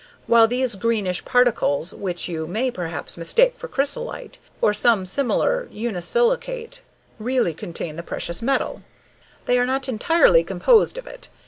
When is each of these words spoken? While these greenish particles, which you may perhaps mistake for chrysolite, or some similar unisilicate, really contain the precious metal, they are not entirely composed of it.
While 0.25 0.47
these 0.47 0.73
greenish 0.73 1.23
particles, 1.25 1.93
which 1.93 2.27
you 2.27 2.47
may 2.47 2.71
perhaps 2.71 3.17
mistake 3.17 3.53
for 3.55 3.67
chrysolite, 3.67 4.39
or 4.59 4.73
some 4.73 5.05
similar 5.05 5.67
unisilicate, 5.71 6.81
really 7.19 7.53
contain 7.53 7.97
the 7.97 8.01
precious 8.01 8.41
metal, 8.41 8.81
they 9.45 9.59
are 9.59 9.65
not 9.67 9.87
entirely 9.87 10.43
composed 10.43 10.97
of 10.97 11.05
it. 11.05 11.29